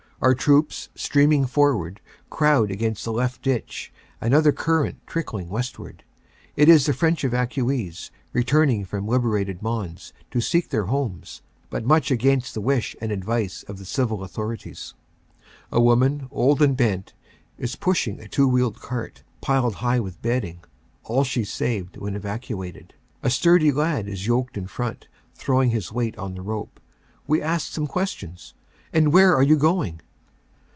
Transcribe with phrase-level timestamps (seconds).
[0.23, 1.99] Our troops, streaming forward,
[2.29, 6.03] crowd against the left ditch another current trickling westward.
[6.55, 11.41] It is the French evacuees, returning from liberated Mons to seek their homes
[11.71, 14.93] but much against the wish and advice of the civil authorities.
[15.71, 15.81] NO MAN S LAND 181 A
[16.37, 17.13] woman, old and bent,
[17.57, 20.59] is pushing a two wheeled cart, piled high with bedding,
[21.03, 22.93] all she saved when evacuated.
[23.23, 26.79] A sturdy lad is yoked in front, throwing his weight on the rope.
[27.25, 28.53] We ask some questions...
[28.93, 29.99] "And where are you going?"